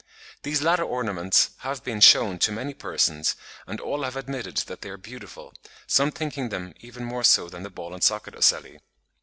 [0.41, 3.35] These latter ornaments have been shewn to many persons,
[3.67, 5.53] and all have admitted that they are beautiful,
[5.85, 8.79] some thinking them even more so than the ball and socket ocelli.